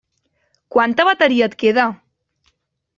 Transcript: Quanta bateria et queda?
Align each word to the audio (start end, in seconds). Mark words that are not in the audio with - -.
Quanta 0.77 1.07
bateria 1.11 1.51
et 1.51 1.59
queda? 1.65 1.87